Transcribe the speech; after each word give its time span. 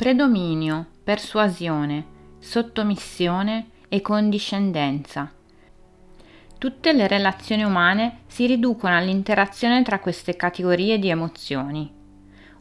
predominio, 0.00 0.86
persuasione, 1.04 2.06
sottomissione 2.38 3.66
e 3.90 4.00
condiscendenza. 4.00 5.30
Tutte 6.56 6.92
le 6.94 7.06
relazioni 7.06 7.64
umane 7.64 8.20
si 8.26 8.46
riducono 8.46 8.96
all'interazione 8.96 9.82
tra 9.82 9.98
queste 9.98 10.36
categorie 10.36 10.98
di 10.98 11.10
emozioni. 11.10 11.92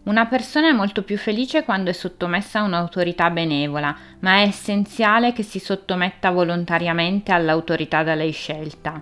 Una 0.03 0.25
persona 0.25 0.67
è 0.67 0.73
molto 0.73 1.03
più 1.03 1.17
felice 1.17 1.63
quando 1.63 1.91
è 1.91 1.93
sottomessa 1.93 2.59
a 2.59 2.63
un'autorità 2.63 3.29
benevola, 3.29 3.95
ma 4.19 4.39
è 4.39 4.41
essenziale 4.41 5.31
che 5.31 5.43
si 5.43 5.59
sottometta 5.59 6.31
volontariamente 6.31 7.31
all'autorità 7.31 8.03
da 8.03 8.15
lei 8.15 8.33
scelta. 8.33 9.01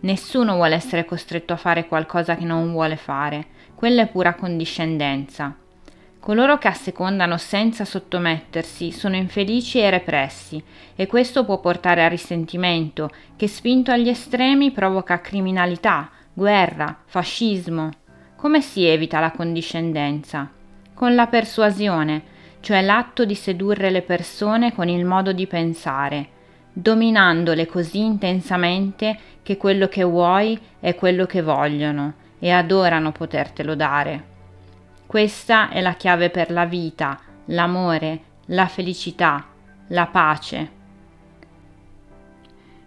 Nessuno 0.00 0.56
vuole 0.56 0.74
essere 0.74 1.04
costretto 1.04 1.52
a 1.52 1.56
fare 1.56 1.86
qualcosa 1.86 2.34
che 2.34 2.44
non 2.44 2.72
vuole 2.72 2.96
fare, 2.96 3.46
quella 3.76 4.02
è 4.02 4.08
pura 4.08 4.34
condiscendenza. 4.34 5.54
Coloro 6.20 6.58
che 6.58 6.68
assecondano 6.68 7.38
senza 7.38 7.86
sottomettersi 7.86 8.92
sono 8.92 9.16
infelici 9.16 9.80
e 9.80 9.88
repressi, 9.88 10.62
e 10.94 11.06
questo 11.06 11.46
può 11.46 11.60
portare 11.60 12.04
a 12.04 12.08
risentimento, 12.08 13.10
che 13.36 13.48
spinto 13.48 13.90
agli 13.90 14.10
estremi 14.10 14.70
provoca 14.70 15.22
criminalità, 15.22 16.10
guerra, 16.34 16.94
fascismo, 17.06 17.88
come 18.36 18.60
si 18.60 18.84
evita 18.84 19.18
la 19.18 19.30
condiscendenza? 19.30 20.50
Con 20.92 21.14
la 21.14 21.26
persuasione, 21.26 22.22
cioè 22.60 22.82
l'atto 22.82 23.24
di 23.24 23.34
sedurre 23.34 23.88
le 23.88 24.02
persone 24.02 24.74
con 24.74 24.88
il 24.88 25.06
modo 25.06 25.32
di 25.32 25.46
pensare, 25.46 26.28
dominandole 26.70 27.66
così 27.66 28.00
intensamente 28.00 29.18
che 29.42 29.56
quello 29.56 29.88
che 29.88 30.04
vuoi 30.04 30.58
è 30.80 30.94
quello 30.94 31.24
che 31.24 31.40
vogliono 31.40 32.12
e 32.38 32.50
adorano 32.50 33.10
potertelo 33.10 33.74
dare. 33.74 34.29
Questa 35.10 35.70
è 35.70 35.80
la 35.80 35.94
chiave 35.94 36.30
per 36.30 36.52
la 36.52 36.66
vita, 36.66 37.18
l'amore, 37.46 38.20
la 38.46 38.68
felicità, 38.68 39.44
la 39.88 40.06
pace. 40.06 40.70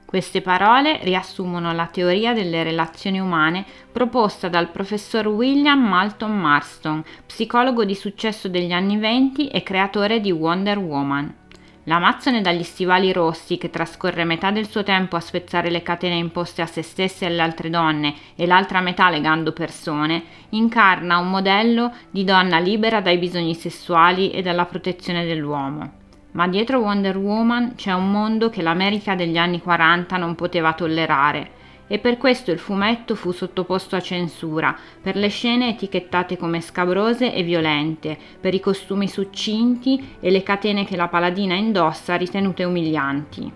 Queste 0.06 0.42
parole 0.42 1.00
riassumono 1.04 1.74
la 1.74 1.88
teoria 1.88 2.32
delle 2.32 2.64
relazioni 2.64 3.20
umane 3.20 3.66
proposta 3.92 4.48
dal 4.48 4.72
professor 4.72 5.28
William 5.28 5.86
Malton 5.86 6.32
Marston, 6.40 7.04
psicologo 7.26 7.84
di 7.84 7.94
successo 7.94 8.48
degli 8.48 8.72
anni 8.72 8.96
venti 8.96 9.50
e 9.50 9.62
creatore 9.62 10.22
di 10.22 10.32
Wonder 10.32 10.78
Woman. 10.78 11.43
L'Amazzone 11.86 12.42
dagli 12.42 12.64
stivali 12.64 13.12
rossi, 13.12 13.58
che 13.58 13.70
trascorre 13.70 14.24
metà 14.24 14.52
del 14.52 14.70
suo 14.70 14.84
tempo 14.84 15.18
a 15.18 15.20
spezzare 15.20 15.70
le 15.70 15.84
catene 15.84 16.16
imposte 16.16 16.62
a 16.62 16.66
se 16.66 16.82
stesse 16.82 17.26
e 17.26 17.28
alle 17.28 17.42
altre 17.42 17.70
donne 17.70 18.14
e 18.36 18.46
l'altra 18.46 18.80
metà 18.80 19.10
legando 19.10 19.52
persone, 19.52 20.24
incarna 20.50 21.18
un 21.18 21.30
modello 21.30 21.92
di 22.10 22.24
donna 22.24 22.58
libera 22.60 23.02
dai 23.02 23.18
bisogni 23.18 23.54
sessuali 23.54 24.32
e 24.32 24.42
dalla 24.42 24.66
protezione 24.66 25.26
dell'uomo. 25.26 25.92
Ma 26.32 26.48
dietro 26.48 26.80
Wonder 26.80 27.18
Woman 27.18 27.76
c'è 27.76 27.92
un 27.92 28.10
mondo 28.10 28.50
che 28.50 28.62
l'America 28.62 29.14
degli 29.16 29.38
anni 29.38 29.60
40 29.60 30.16
non 30.16 30.36
poteva 30.36 30.72
tollerare 30.72 31.62
e 31.94 32.00
per 32.00 32.18
questo 32.18 32.50
il 32.50 32.58
fumetto 32.58 33.14
fu 33.14 33.32
sottoposto 33.32 33.96
a 33.96 34.02
censura, 34.02 34.76
per 35.00 35.16
le 35.16 35.28
scene 35.28 35.70
etichettate 35.70 36.38
come 36.38 36.60
scabrose 36.60 37.32
e 37.32 37.44
violente, 37.44 38.18
per 38.42 38.56
i 38.56 38.60
costumi 38.60 39.08
succinti 39.08 40.16
e 40.20 40.32
le 40.32 40.42
catene 40.42 40.86
che 40.86 40.96
la 40.96 41.08
paladina 41.08 41.54
indossa 41.54 42.16
ritenute 42.16 42.64
umilianti. 42.64 43.52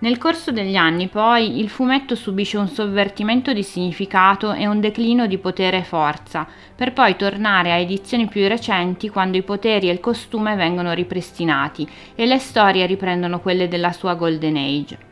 Nel 0.00 0.18
corso 0.18 0.50
degli 0.50 0.74
anni, 0.74 1.06
poi, 1.06 1.60
il 1.60 1.68
fumetto 1.68 2.16
subisce 2.16 2.58
un 2.58 2.66
sovvertimento 2.66 3.52
di 3.52 3.62
significato 3.62 4.52
e 4.52 4.66
un 4.66 4.80
declino 4.80 5.28
di 5.28 5.38
potere 5.38 5.76
e 5.76 5.84
forza, 5.84 6.44
per 6.74 6.92
poi 6.92 7.14
tornare 7.14 7.70
a 7.70 7.76
edizioni 7.76 8.26
più 8.26 8.44
recenti 8.48 9.08
quando 9.08 9.36
i 9.36 9.44
poteri 9.44 9.88
e 9.88 9.92
il 9.92 10.00
costume 10.00 10.56
vengono 10.56 10.92
ripristinati 10.94 11.88
e 12.16 12.26
le 12.26 12.38
storie 12.38 12.86
riprendono 12.86 13.38
quelle 13.38 13.68
della 13.68 13.92
sua 13.92 14.14
Golden 14.14 14.56
Age. 14.56 15.10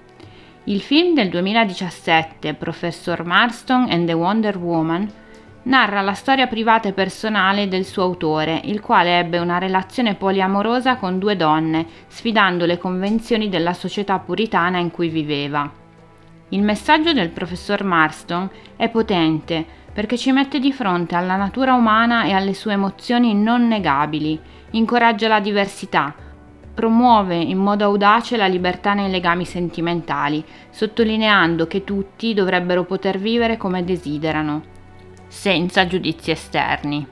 Il 0.65 0.82
film 0.82 1.15
del 1.15 1.31
2017, 1.31 2.53
Professor 2.53 3.25
Marston 3.25 3.87
and 3.88 4.06
the 4.06 4.12
Wonder 4.12 4.59
Woman, 4.59 5.10
narra 5.62 6.03
la 6.03 6.12
storia 6.12 6.47
privata 6.48 6.87
e 6.87 6.93
personale 6.93 7.66
del 7.66 7.87
suo 7.87 8.03
autore, 8.03 8.60
il 8.65 8.82
quale 8.82 9.19
ebbe 9.19 9.38
una 9.38 9.56
relazione 9.56 10.16
poliamorosa 10.16 10.97
con 10.97 11.19
due 11.19 11.34
donne, 11.34 11.87
sfidando 12.09 12.66
le 12.66 12.76
convenzioni 12.76 13.48
della 13.48 13.72
società 13.72 14.19
puritana 14.19 14.76
in 14.76 14.91
cui 14.91 15.09
viveva. 15.09 15.71
Il 16.50 16.62
messaggio 16.62 17.15
del 17.15 17.31
professor 17.31 17.82
Marston 17.82 18.50
è 18.77 18.91
potente 18.91 19.65
perché 19.94 20.19
ci 20.19 20.31
mette 20.31 20.59
di 20.59 20.75
fronte 20.75 21.15
alla 21.15 21.37
natura 21.37 21.72
umana 21.72 22.25
e 22.25 22.32
alle 22.32 22.53
sue 22.53 22.75
emozioni 22.75 23.34
non 23.34 23.66
negabili, 23.66 24.38
incoraggia 24.72 25.27
la 25.27 25.41
diversità, 25.41 26.15
promuove 26.80 27.36
in 27.36 27.58
modo 27.58 27.84
audace 27.84 28.38
la 28.38 28.46
libertà 28.46 28.94
nei 28.94 29.10
legami 29.10 29.44
sentimentali, 29.44 30.42
sottolineando 30.70 31.66
che 31.66 31.84
tutti 31.84 32.32
dovrebbero 32.32 32.84
poter 32.84 33.18
vivere 33.18 33.58
come 33.58 33.84
desiderano 33.84 34.62
senza 35.28 35.86
giudizi 35.86 36.30
esterni. 36.30 37.06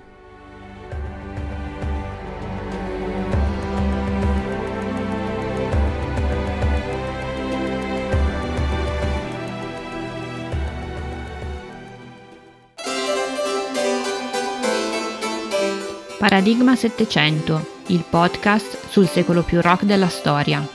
Paradigma 16.19 16.75
700, 16.75 17.78
il 17.91 18.05
podcast 18.09 18.89
sul 18.89 19.07
secolo 19.07 19.43
più 19.43 19.63
rock 19.63 19.85
della 19.85 20.09
storia. 20.09 20.67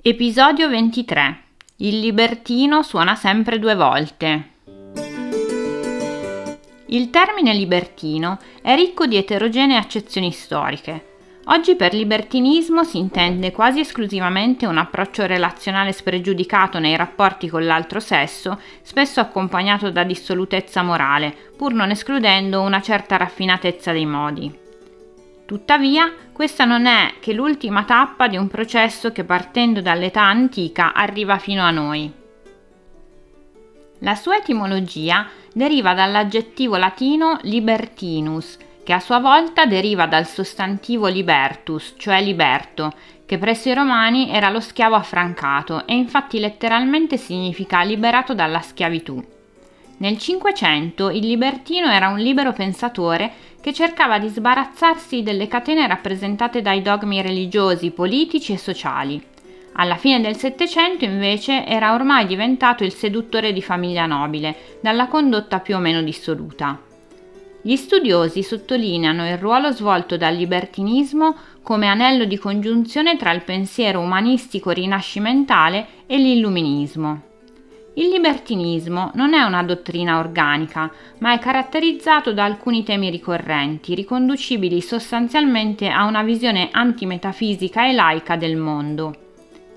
Episodio 0.00 0.68
23. 0.68 1.42
Il 1.76 1.98
libertino 1.98 2.82
suona 2.82 3.16
sempre 3.16 3.58
due 3.58 3.74
volte. 3.74 4.50
Il 6.86 7.10
termine 7.10 7.52
libertino 7.54 8.38
è 8.62 8.74
ricco 8.76 9.06
di 9.06 9.16
eterogenee 9.16 9.76
accezioni 9.76 10.30
storiche. 10.30 11.17
Oggi 11.50 11.76
per 11.76 11.94
libertinismo 11.94 12.84
si 12.84 12.98
intende 12.98 13.52
quasi 13.52 13.80
esclusivamente 13.80 14.66
un 14.66 14.76
approccio 14.76 15.24
relazionale 15.24 15.92
spregiudicato 15.92 16.78
nei 16.78 16.94
rapporti 16.94 17.48
con 17.48 17.64
l'altro 17.64 18.00
sesso, 18.00 18.60
spesso 18.82 19.20
accompagnato 19.20 19.90
da 19.90 20.04
dissolutezza 20.04 20.82
morale, 20.82 21.34
pur 21.56 21.72
non 21.72 21.88
escludendo 21.88 22.60
una 22.60 22.82
certa 22.82 23.16
raffinatezza 23.16 23.92
dei 23.92 24.04
modi. 24.04 24.54
Tuttavia, 25.46 26.12
questa 26.32 26.66
non 26.66 26.84
è 26.84 27.14
che 27.18 27.32
l'ultima 27.32 27.84
tappa 27.84 28.28
di 28.28 28.36
un 28.36 28.48
processo 28.48 29.10
che 29.10 29.24
partendo 29.24 29.80
dall'età 29.80 30.20
antica 30.20 30.92
arriva 30.92 31.38
fino 31.38 31.62
a 31.62 31.70
noi. 31.70 32.12
La 34.00 34.14
sua 34.16 34.36
etimologia 34.36 35.26
deriva 35.54 35.94
dall'aggettivo 35.94 36.76
latino 36.76 37.38
libertinus, 37.42 38.58
che 38.88 38.94
a 38.94 39.00
sua 39.00 39.18
volta 39.18 39.66
deriva 39.66 40.06
dal 40.06 40.26
sostantivo 40.26 41.08
libertus, 41.08 41.92
cioè 41.98 42.22
liberto, 42.22 42.90
che 43.26 43.36
presso 43.36 43.68
i 43.68 43.74
romani 43.74 44.30
era 44.30 44.48
lo 44.48 44.60
schiavo 44.60 44.94
affrancato 44.94 45.86
e 45.86 45.94
infatti 45.94 46.38
letteralmente 46.38 47.18
significa 47.18 47.82
liberato 47.82 48.32
dalla 48.32 48.62
schiavitù. 48.62 49.22
Nel 49.98 50.16
Cinquecento 50.16 51.10
il 51.10 51.26
libertino 51.26 51.90
era 51.90 52.08
un 52.08 52.16
libero 52.16 52.54
pensatore 52.54 53.30
che 53.60 53.74
cercava 53.74 54.18
di 54.18 54.28
sbarazzarsi 54.28 55.22
delle 55.22 55.48
catene 55.48 55.86
rappresentate 55.86 56.62
dai 56.62 56.80
dogmi 56.80 57.20
religiosi, 57.20 57.90
politici 57.90 58.54
e 58.54 58.56
sociali. 58.56 59.22
Alla 59.74 59.96
fine 59.96 60.22
del 60.22 60.36
Settecento 60.38 61.04
invece 61.04 61.66
era 61.66 61.92
ormai 61.92 62.24
diventato 62.24 62.84
il 62.84 62.94
seduttore 62.94 63.52
di 63.52 63.60
famiglia 63.60 64.06
nobile, 64.06 64.78
dalla 64.80 65.08
condotta 65.08 65.60
più 65.60 65.76
o 65.76 65.78
meno 65.78 66.00
dissoluta. 66.00 66.87
Gli 67.60 67.74
studiosi 67.74 68.42
sottolineano 68.42 69.28
il 69.28 69.36
ruolo 69.36 69.72
svolto 69.72 70.16
dal 70.16 70.34
libertinismo 70.34 71.34
come 71.62 71.88
anello 71.88 72.24
di 72.24 72.38
congiunzione 72.38 73.16
tra 73.16 73.32
il 73.32 73.42
pensiero 73.42 74.00
umanistico 74.00 74.70
rinascimentale 74.70 75.86
e 76.06 76.18
l'illuminismo. 76.18 77.22
Il 77.94 78.10
libertinismo 78.10 79.10
non 79.14 79.34
è 79.34 79.42
una 79.42 79.64
dottrina 79.64 80.20
organica, 80.20 80.88
ma 81.18 81.32
è 81.32 81.40
caratterizzato 81.40 82.32
da 82.32 82.44
alcuni 82.44 82.84
temi 82.84 83.10
ricorrenti, 83.10 83.96
riconducibili 83.96 84.80
sostanzialmente 84.80 85.88
a 85.88 86.04
una 86.04 86.22
visione 86.22 86.68
antimetafisica 86.70 87.88
e 87.88 87.92
laica 87.92 88.36
del 88.36 88.56
mondo. 88.56 89.14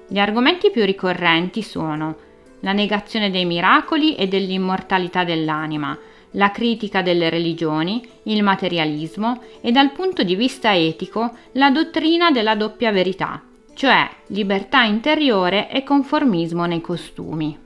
Gli 0.07 0.19
argomenti 0.19 0.69
più 0.69 0.85
ricorrenti 0.85 1.63
sono 1.63 2.15
la 2.59 2.73
negazione 2.73 3.31
dei 3.31 3.45
miracoli 3.45 4.13
e 4.13 4.27
dell'immortalità 4.27 5.23
dell'anima, 5.23 5.97
la 6.31 6.51
critica 6.51 7.01
delle 7.01 7.29
religioni, 7.29 8.05
il 8.23 8.43
materialismo 8.43 9.41
e 9.61 9.71
dal 9.71 9.91
punto 9.91 10.23
di 10.23 10.35
vista 10.35 10.75
etico 10.75 11.31
la 11.53 11.69
dottrina 11.69 12.31
della 12.31 12.55
doppia 12.55 12.91
verità, 12.91 13.41
cioè 13.73 14.09
libertà 14.27 14.83
interiore 14.83 15.69
e 15.69 15.83
conformismo 15.83 16.65
nei 16.65 16.81
costumi. 16.81 17.57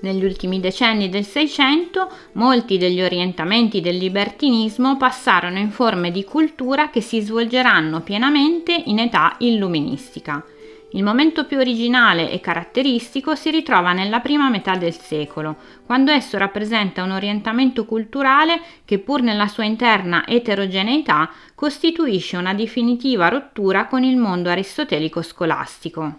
Negli 0.00 0.24
ultimi 0.24 0.58
decenni 0.58 1.08
del 1.08 1.24
Seicento 1.24 2.10
molti 2.32 2.76
degli 2.76 3.00
orientamenti 3.00 3.80
del 3.80 3.98
libertinismo 3.98 4.96
passarono 4.96 5.58
in 5.58 5.70
forme 5.70 6.10
di 6.10 6.24
cultura 6.24 6.90
che 6.90 7.00
si 7.00 7.20
svolgeranno 7.20 8.00
pienamente 8.00 8.72
in 8.86 8.98
età 8.98 9.36
illuministica. 9.38 10.44
Il 10.94 11.02
momento 11.02 11.46
più 11.46 11.56
originale 11.56 12.30
e 12.30 12.40
caratteristico 12.40 13.34
si 13.34 13.50
ritrova 13.50 13.94
nella 13.94 14.20
prima 14.20 14.50
metà 14.50 14.76
del 14.76 14.92
secolo, 14.92 15.56
quando 15.86 16.10
esso 16.10 16.36
rappresenta 16.36 17.02
un 17.02 17.12
orientamento 17.12 17.86
culturale 17.86 18.60
che 18.84 18.98
pur 18.98 19.22
nella 19.22 19.46
sua 19.46 19.64
interna 19.64 20.26
eterogeneità 20.26 21.30
costituisce 21.54 22.36
una 22.36 22.52
definitiva 22.52 23.28
rottura 23.28 23.86
con 23.86 24.04
il 24.04 24.18
mondo 24.18 24.50
aristotelico 24.50 25.22
scolastico. 25.22 26.18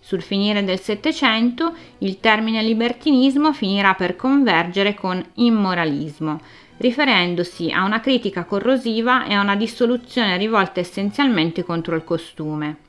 Sul 0.00 0.20
finire 0.20 0.64
del 0.64 0.80
Settecento 0.80 1.72
il 1.98 2.20
termine 2.20 2.62
libertinismo 2.62 3.54
finirà 3.54 3.94
per 3.94 4.16
convergere 4.16 4.92
con 4.92 5.24
immoralismo, 5.36 6.40
riferendosi 6.76 7.70
a 7.70 7.84
una 7.84 8.00
critica 8.00 8.44
corrosiva 8.44 9.24
e 9.24 9.32
a 9.32 9.40
una 9.40 9.56
dissoluzione 9.56 10.36
rivolta 10.36 10.80
essenzialmente 10.80 11.64
contro 11.64 11.96
il 11.96 12.04
costume. 12.04 12.88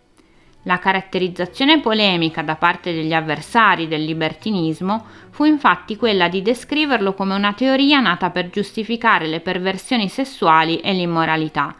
La 0.64 0.78
caratterizzazione 0.78 1.80
polemica 1.80 2.44
da 2.44 2.56
parte 2.56 2.94
degli 2.94 3.14
avversari 3.14 3.88
del 3.88 4.04
libertinismo 4.04 5.06
fu 5.32 5.46
infatti 5.46 5.96
quella 5.96 6.28
di 6.28 6.44
descriverlo 6.44 7.16
come 7.16 7.34
una 7.34 7.54
teoria 7.54 8.00
nata 8.00 8.30
per 8.30 8.52
giustificare 8.52 9.26
le 9.26 9.40
perversioni 9.40 10.08
sessuali 10.08 10.78
e 10.78 10.94
l'immoralità, 10.94 11.74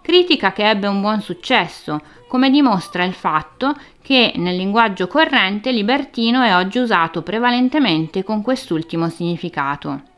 critica 0.00 0.52
che 0.52 0.68
ebbe 0.68 0.86
un 0.86 1.02
buon 1.02 1.20
successo, 1.20 2.00
come 2.26 2.48
dimostra 2.48 3.04
il 3.04 3.12
fatto 3.12 3.76
che 4.00 4.32
nel 4.36 4.56
linguaggio 4.56 5.08
corrente 5.08 5.70
libertino 5.70 6.42
è 6.42 6.56
oggi 6.56 6.78
usato 6.78 7.20
prevalentemente 7.20 8.24
con 8.24 8.40
quest'ultimo 8.40 9.10
significato. 9.10 10.11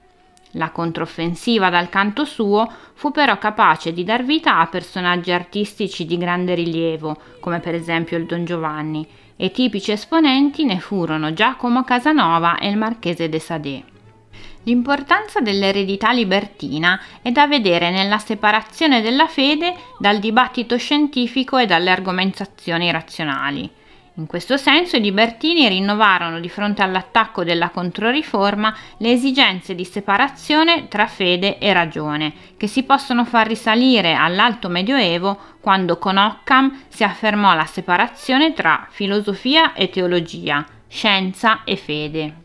La 0.56 0.70
controffensiva 0.70 1.68
dal 1.68 1.88
canto 1.88 2.24
suo 2.24 2.70
fu 2.94 3.10
però 3.10 3.38
capace 3.38 3.92
di 3.92 4.04
dar 4.04 4.24
vita 4.24 4.58
a 4.58 4.66
personaggi 4.66 5.32
artistici 5.32 6.06
di 6.06 6.16
grande 6.16 6.54
rilievo, 6.54 7.16
come 7.40 7.58
per 7.58 7.74
esempio 7.74 8.16
il 8.16 8.26
Don 8.26 8.44
Giovanni, 8.44 9.06
e 9.36 9.50
tipici 9.50 9.90
esponenti 9.90 10.64
ne 10.64 10.78
furono 10.78 11.32
Giacomo 11.32 11.82
Casanova 11.82 12.58
e 12.58 12.68
il 12.68 12.76
Marchese 12.76 13.28
de 13.28 13.38
Sade. 13.40 13.84
L'importanza 14.62 15.40
dell'eredità 15.40 16.12
libertina 16.12 17.00
è 17.20 17.32
da 17.32 17.48
vedere 17.48 17.90
nella 17.90 18.18
separazione 18.18 19.02
della 19.02 19.26
fede 19.26 19.74
dal 19.98 20.20
dibattito 20.20 20.78
scientifico 20.78 21.58
e 21.58 21.66
dalle 21.66 21.90
argomentazioni 21.90 22.90
razionali. 22.92 23.70
In 24.16 24.26
questo 24.26 24.56
senso 24.56 24.96
i 24.96 25.00
libertini 25.00 25.66
rinnovarono 25.66 26.38
di 26.38 26.49
fronte 26.49 26.82
all'attacco 26.82 27.43
della 27.43 27.70
Controriforma 27.70 28.72
le 28.99 29.11
esigenze 29.11 29.75
di 29.75 29.84
separazione 29.84 30.87
tra 30.87 31.08
fede 31.08 31.58
e 31.58 31.72
ragione, 31.72 32.32
che 32.56 32.69
si 32.69 32.84
possono 32.84 33.25
far 33.25 33.49
risalire 33.49 34.14
all'Alto 34.14 34.69
Medioevo 34.69 35.37
quando 35.61 35.99
con 35.99 36.16
Occam 36.16 36.84
si 36.87 37.02
affermò 37.02 37.55
la 37.55 37.66
separazione 37.66 38.52
tra 38.52 38.87
filosofia 38.88 39.72
e 39.72 39.90
teologia, 39.90 40.64
scienza 40.87 41.64
e 41.64 41.76
fede. 41.76 42.44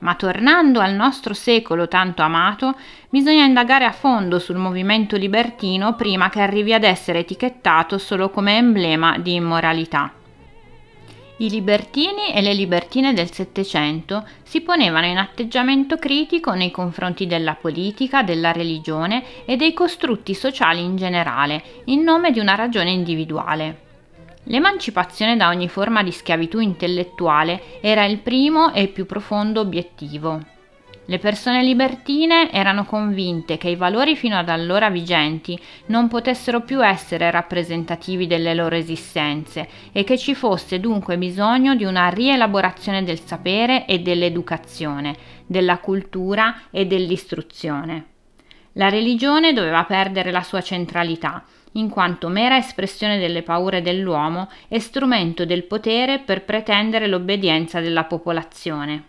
Ma 0.00 0.14
tornando 0.14 0.80
al 0.80 0.94
nostro 0.94 1.34
secolo 1.34 1.88
tanto 1.88 2.22
amato, 2.22 2.74
bisogna 3.08 3.44
indagare 3.44 3.84
a 3.84 3.92
fondo 3.92 4.38
sul 4.38 4.56
movimento 4.56 5.16
libertino 5.16 5.94
prima 5.94 6.28
che 6.28 6.40
arrivi 6.40 6.72
ad 6.74 6.84
essere 6.84 7.20
etichettato 7.20 7.98
solo 7.98 8.30
come 8.30 8.56
emblema 8.56 9.18
di 9.18 9.34
immoralità. 9.34 10.12
I 11.38 11.48
libertini 11.48 12.34
e 12.34 12.42
le 12.42 12.52
libertine 12.52 13.14
del 13.14 13.32
Settecento 13.32 14.26
si 14.42 14.60
ponevano 14.60 15.06
in 15.06 15.16
atteggiamento 15.16 15.96
critico 15.96 16.52
nei 16.52 16.70
confronti 16.70 17.26
della 17.26 17.54
politica, 17.54 18.22
della 18.22 18.52
religione 18.52 19.24
e 19.46 19.56
dei 19.56 19.72
costrutti 19.72 20.34
sociali 20.34 20.82
in 20.82 20.96
generale, 20.96 21.62
in 21.84 22.02
nome 22.02 22.30
di 22.30 22.40
una 22.40 22.54
ragione 22.56 22.90
individuale. 22.90 23.88
L'emancipazione 24.44 25.36
da 25.36 25.48
ogni 25.48 25.68
forma 25.68 26.02
di 26.02 26.10
schiavitù 26.10 26.60
intellettuale 26.60 27.80
era 27.80 28.04
il 28.04 28.18
primo 28.18 28.72
e 28.72 28.88
più 28.88 29.06
profondo 29.06 29.60
obiettivo. 29.60 30.40
Le 31.04 31.18
persone 31.18 31.62
libertine 31.62 32.52
erano 32.52 32.84
convinte 32.84 33.58
che 33.58 33.68
i 33.68 33.74
valori 33.74 34.14
fino 34.14 34.38
ad 34.38 34.48
allora 34.48 34.90
vigenti 34.90 35.60
non 35.86 36.08
potessero 36.08 36.60
più 36.60 36.84
essere 36.84 37.30
rappresentativi 37.30 38.28
delle 38.28 38.54
loro 38.54 38.76
esistenze 38.76 39.68
e 39.92 40.04
che 40.04 40.16
ci 40.16 40.34
fosse 40.34 40.78
dunque 40.78 41.18
bisogno 41.18 41.74
di 41.74 41.84
una 41.84 42.08
rielaborazione 42.08 43.02
del 43.02 43.20
sapere 43.20 43.86
e 43.86 43.98
dell'educazione, 43.98 45.16
della 45.46 45.78
cultura 45.78 46.62
e 46.70 46.86
dell'istruzione. 46.86 48.06
La 48.74 48.88
religione 48.88 49.52
doveva 49.52 49.82
perdere 49.84 50.30
la 50.30 50.42
sua 50.42 50.60
centralità 50.60 51.44
in 51.72 51.88
quanto 51.88 52.28
mera 52.28 52.56
espressione 52.56 53.18
delle 53.18 53.42
paure 53.42 53.82
dell'uomo 53.82 54.48
e 54.68 54.80
strumento 54.80 55.44
del 55.44 55.64
potere 55.64 56.18
per 56.18 56.44
pretendere 56.44 57.06
l'obbedienza 57.06 57.80
della 57.80 58.04
popolazione. 58.04 59.04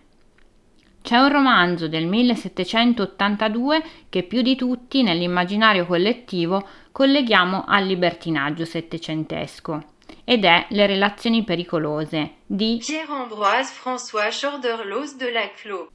C'è 1.01 1.17
un 1.17 1.31
romanzo 1.31 1.87
del 1.87 2.05
1782 2.05 3.83
che 4.09 4.21
più 4.23 4.41
di 4.43 4.55
tutti 4.55 5.01
nell'immaginario 5.01 5.87
collettivo 5.87 6.67
colleghiamo 6.91 7.65
al 7.65 7.87
libertinaggio 7.87 8.65
settecentesco 8.65 9.83
ed 10.23 10.45
è 10.45 10.67
Le 10.69 10.85
relazioni 10.85 11.43
pericolose 11.43 12.35
di 12.45 12.81
Pierre-Ambroise 12.85 13.73
François 13.73 14.29
Chorderlos 14.29 15.15
de 15.15 15.31
Laclos. 15.31 15.87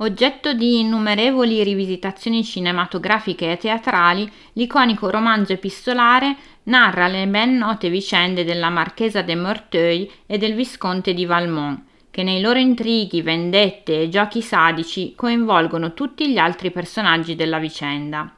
Oggetto 0.00 0.52
di 0.52 0.78
innumerevoli 0.78 1.60
rivisitazioni 1.64 2.44
cinematografiche 2.44 3.50
e 3.50 3.56
teatrali, 3.56 4.30
l'iconico 4.52 5.10
romanzo 5.10 5.52
epistolare 5.52 6.36
narra 6.64 7.08
le 7.08 7.26
ben 7.26 7.56
note 7.56 7.90
vicende 7.90 8.44
della 8.44 8.70
Marchesa 8.70 9.22
de 9.22 9.34
Morteuil 9.34 10.08
e 10.26 10.38
del 10.38 10.54
Visconte 10.54 11.14
di 11.14 11.26
Valmont, 11.26 11.82
che 12.12 12.22
nei 12.22 12.40
loro 12.40 12.60
intrighi, 12.60 13.22
vendette 13.22 14.02
e 14.02 14.08
giochi 14.08 14.40
sadici 14.40 15.14
coinvolgono 15.16 15.92
tutti 15.94 16.30
gli 16.30 16.38
altri 16.38 16.70
personaggi 16.70 17.34
della 17.34 17.58
vicenda. 17.58 18.32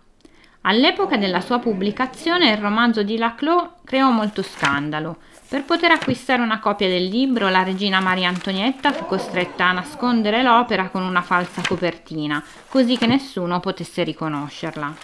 All'epoca 0.62 1.18
della 1.18 1.42
sua 1.42 1.58
pubblicazione 1.58 2.50
il 2.50 2.56
romanzo 2.56 3.02
di 3.02 3.18
Laclos 3.18 3.68
creò 3.84 4.10
molto 4.10 4.42
scandalo, 4.42 5.18
per 5.50 5.64
poter 5.64 5.90
acquistare 5.90 6.42
una 6.42 6.60
copia 6.60 6.86
del 6.86 7.06
libro, 7.06 7.48
la 7.48 7.64
regina 7.64 7.98
Maria 7.98 8.28
Antonietta 8.28 8.92
fu 8.92 9.04
costretta 9.04 9.64
a 9.64 9.72
nascondere 9.72 10.44
l'opera 10.44 10.90
con 10.90 11.02
una 11.02 11.22
falsa 11.22 11.60
copertina, 11.66 12.40
così 12.68 12.96
che 12.96 13.08
nessuno 13.08 13.58
potesse 13.58 14.04
riconoscerla. 14.04 14.94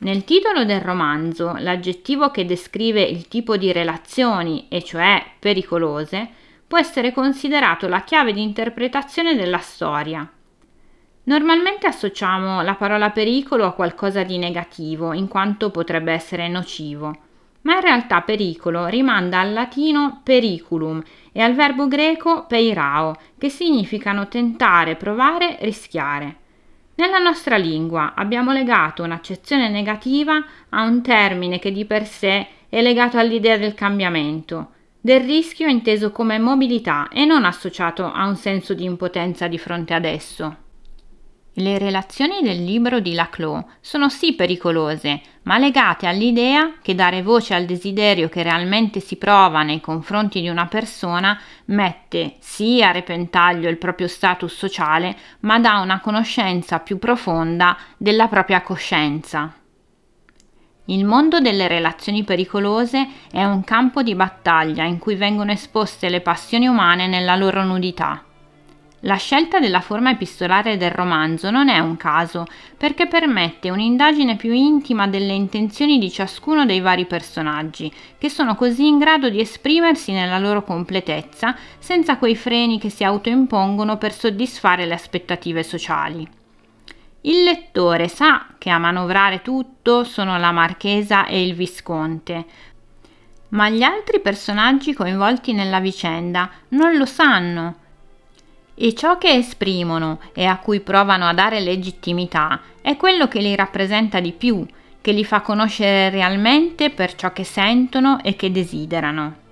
Nel 0.00 0.24
titolo 0.24 0.66
del 0.66 0.82
romanzo, 0.82 1.54
l'aggettivo 1.56 2.30
che 2.30 2.44
descrive 2.44 3.00
il 3.00 3.26
tipo 3.26 3.56
di 3.56 3.72
relazioni, 3.72 4.66
e 4.68 4.84
cioè 4.84 5.24
pericolose, 5.38 6.28
può 6.68 6.76
essere 6.76 7.10
considerato 7.10 7.88
la 7.88 8.02
chiave 8.02 8.34
di 8.34 8.42
interpretazione 8.42 9.34
della 9.34 9.56
storia. 9.56 10.30
Normalmente 11.22 11.86
associamo 11.86 12.60
la 12.60 12.74
parola 12.74 13.08
pericolo 13.08 13.64
a 13.64 13.72
qualcosa 13.72 14.22
di 14.22 14.36
negativo, 14.36 15.14
in 15.14 15.28
quanto 15.28 15.70
potrebbe 15.70 16.12
essere 16.12 16.46
nocivo 16.48 17.32
ma 17.64 17.74
in 17.74 17.80
realtà 17.80 18.22
pericolo 18.22 18.86
rimanda 18.86 19.40
al 19.40 19.52
latino 19.52 20.20
periculum 20.22 21.02
e 21.32 21.40
al 21.40 21.54
verbo 21.54 21.88
greco 21.88 22.46
peirao, 22.46 23.16
che 23.38 23.48
significano 23.48 24.28
tentare, 24.28 24.96
provare, 24.96 25.58
rischiare. 25.60 26.36
Nella 26.96 27.18
nostra 27.18 27.56
lingua 27.56 28.14
abbiamo 28.14 28.52
legato 28.52 29.02
un'accezione 29.02 29.68
negativa 29.68 30.44
a 30.68 30.84
un 30.84 31.02
termine 31.02 31.58
che 31.58 31.72
di 31.72 31.84
per 31.84 32.06
sé 32.06 32.46
è 32.68 32.80
legato 32.82 33.18
all'idea 33.18 33.56
del 33.56 33.74
cambiamento, 33.74 34.70
del 35.00 35.20
rischio 35.20 35.66
inteso 35.66 36.12
come 36.12 36.38
mobilità 36.38 37.08
e 37.08 37.24
non 37.24 37.44
associato 37.44 38.10
a 38.10 38.26
un 38.26 38.36
senso 38.36 38.74
di 38.74 38.84
impotenza 38.84 39.48
di 39.48 39.58
fronte 39.58 39.92
ad 39.92 40.04
esso. 40.04 40.63
Le 41.56 41.78
relazioni 41.78 42.42
del 42.42 42.64
libro 42.64 42.98
di 42.98 43.14
Laclos 43.14 43.62
sono 43.80 44.08
sì 44.08 44.34
pericolose, 44.34 45.20
ma 45.42 45.56
legate 45.56 46.08
all'idea 46.08 46.72
che 46.82 46.96
dare 46.96 47.22
voce 47.22 47.54
al 47.54 47.64
desiderio 47.64 48.28
che 48.28 48.42
realmente 48.42 48.98
si 48.98 49.14
prova 49.14 49.62
nei 49.62 49.80
confronti 49.80 50.40
di 50.40 50.48
una 50.48 50.66
persona 50.66 51.40
mette 51.66 52.34
sì 52.40 52.82
a 52.82 52.90
repentaglio 52.90 53.68
il 53.68 53.78
proprio 53.78 54.08
status 54.08 54.52
sociale, 54.52 55.16
ma 55.40 55.60
dà 55.60 55.78
una 55.78 56.00
conoscenza 56.00 56.80
più 56.80 56.98
profonda 56.98 57.76
della 57.98 58.26
propria 58.26 58.60
coscienza. 58.60 59.54
Il 60.86 61.04
mondo 61.04 61.38
delle 61.38 61.68
relazioni 61.68 62.24
pericolose 62.24 63.06
è 63.30 63.44
un 63.44 63.62
campo 63.62 64.02
di 64.02 64.16
battaglia 64.16 64.82
in 64.82 64.98
cui 64.98 65.14
vengono 65.14 65.52
esposte 65.52 66.08
le 66.08 66.20
passioni 66.20 66.66
umane 66.66 67.06
nella 67.06 67.36
loro 67.36 67.62
nudità. 67.62 68.24
La 69.06 69.16
scelta 69.16 69.60
della 69.60 69.82
forma 69.82 70.10
epistolare 70.10 70.78
del 70.78 70.90
romanzo 70.90 71.50
non 71.50 71.68
è 71.68 71.78
un 71.78 71.98
caso, 71.98 72.46
perché 72.78 73.06
permette 73.06 73.68
un'indagine 73.68 74.36
più 74.36 74.50
intima 74.52 75.06
delle 75.06 75.34
intenzioni 75.34 75.98
di 75.98 76.10
ciascuno 76.10 76.64
dei 76.64 76.80
vari 76.80 77.04
personaggi, 77.04 77.92
che 78.16 78.30
sono 78.30 78.54
così 78.54 78.86
in 78.86 78.96
grado 78.96 79.28
di 79.28 79.40
esprimersi 79.40 80.12
nella 80.12 80.38
loro 80.38 80.62
completezza, 80.62 81.54
senza 81.78 82.16
quei 82.16 82.34
freni 82.34 82.78
che 82.78 82.88
si 82.88 83.04
autoimpongono 83.04 83.98
per 83.98 84.14
soddisfare 84.14 84.86
le 84.86 84.94
aspettative 84.94 85.62
sociali. 85.62 86.26
Il 87.22 87.42
lettore 87.42 88.08
sa 88.08 88.46
che 88.56 88.70
a 88.70 88.78
manovrare 88.78 89.42
tutto 89.42 90.04
sono 90.04 90.38
la 90.38 90.50
marchesa 90.50 91.26
e 91.26 91.46
il 91.46 91.54
visconte, 91.54 92.46
ma 93.48 93.68
gli 93.68 93.82
altri 93.82 94.20
personaggi 94.20 94.94
coinvolti 94.94 95.52
nella 95.52 95.80
vicenda 95.80 96.50
non 96.68 96.96
lo 96.96 97.04
sanno 97.04 97.82
e 98.74 98.94
ciò 98.94 99.18
che 99.18 99.30
esprimono 99.30 100.20
e 100.32 100.44
a 100.44 100.58
cui 100.58 100.80
provano 100.80 101.26
a 101.26 101.34
dare 101.34 101.60
legittimità 101.60 102.60
è 102.80 102.96
quello 102.96 103.28
che 103.28 103.40
li 103.40 103.54
rappresenta 103.54 104.20
di 104.20 104.32
più, 104.32 104.66
che 105.00 105.12
li 105.12 105.24
fa 105.24 105.40
conoscere 105.40 106.10
realmente 106.10 106.90
per 106.90 107.14
ciò 107.14 107.32
che 107.32 107.44
sentono 107.44 108.22
e 108.22 108.36
che 108.36 108.50
desiderano. 108.50 109.42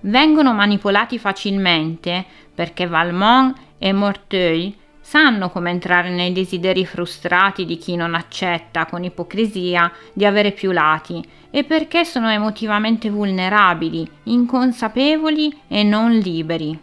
Vengono 0.00 0.52
manipolati 0.52 1.18
facilmente 1.18 2.24
perché 2.54 2.86
Valmont 2.86 3.56
e 3.78 3.92
Morteuil 3.92 4.74
sanno 5.00 5.50
come 5.50 5.70
entrare 5.70 6.10
nei 6.10 6.32
desideri 6.32 6.86
frustrati 6.86 7.64
di 7.64 7.76
chi 7.76 7.94
non 7.94 8.14
accetta 8.14 8.86
con 8.86 9.04
ipocrisia 9.04 9.92
di 10.12 10.24
avere 10.24 10.52
più 10.52 10.72
lati 10.72 11.22
e 11.50 11.64
perché 11.64 12.04
sono 12.04 12.30
emotivamente 12.30 13.10
vulnerabili, 13.10 14.08
inconsapevoli 14.24 15.60
e 15.68 15.82
non 15.82 16.12
liberi. 16.12 16.78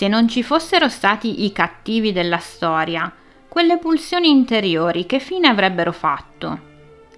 Se 0.00 0.08
non 0.08 0.28
ci 0.28 0.42
fossero 0.42 0.88
stati 0.88 1.44
i 1.44 1.52
cattivi 1.52 2.10
della 2.10 2.38
storia, 2.38 3.12
quelle 3.46 3.76
pulsioni 3.76 4.30
interiori 4.30 5.04
che 5.04 5.18
fine 5.18 5.46
avrebbero 5.46 5.92
fatto? 5.92 6.60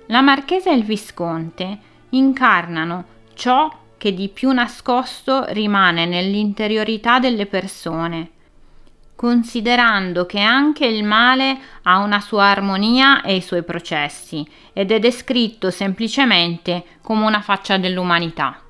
La 0.07 0.21
marchesa 0.21 0.73
e 0.73 0.75
il 0.75 0.83
visconte 0.83 1.79
incarnano 2.09 3.05
ciò 3.35 3.73
che 3.97 4.13
di 4.13 4.29
più 4.29 4.51
nascosto 4.51 5.45
rimane 5.51 6.07
nell'interiorità 6.07 7.21
delle 7.21 7.47
persone, 7.47 8.31
considerando 9.15 10.27
che 10.27 10.41
anche 10.41 10.85
il 10.85 11.05
male 11.05 11.57
ha 11.83 11.99
una 11.99 12.21
sua 12.21 12.47
armonia 12.47 13.23
e 13.23 13.37
i 13.37 13.43
suoi 13.43 13.63
processi 13.63 14.45
ed 14.73 14.91
è 14.91 14.99
descritto 14.99 15.71
semplicemente 15.71 16.85
come 17.01 17.27
una 17.27 17.43
faccia 17.43 17.77
dell'umanità. 17.77 18.62